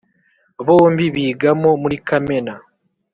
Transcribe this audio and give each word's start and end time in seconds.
bombi 0.65 1.05
bigamo 1.15 1.69
muri 1.81 1.97
kamena. 2.07 2.53